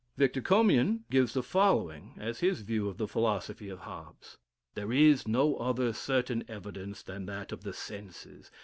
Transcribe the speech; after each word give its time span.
Victor 0.17 0.41
Comyin 0.41 1.03
gives 1.11 1.35
the 1.35 1.43
following 1.43 2.15
as 2.17 2.39
his 2.39 2.61
view 2.61 2.87
of 2.89 2.97
the 2.97 3.07
philosophy 3.07 3.69
of 3.69 3.81
Hobbes: 3.81 4.39
"There 4.73 4.91
is 4.91 5.27
no 5.27 5.57
other 5.57 5.93
certain 5.93 6.43
evidence 6.47 7.03
than 7.03 7.27
that 7.27 7.51
of 7.51 7.61
the 7.61 7.71
senses. 7.71 8.49